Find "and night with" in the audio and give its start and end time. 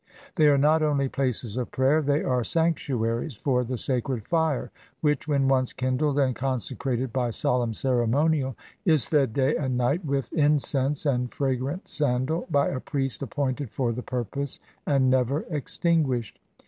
9.55-10.33